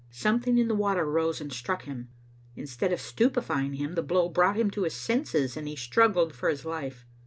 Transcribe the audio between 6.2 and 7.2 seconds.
for his life.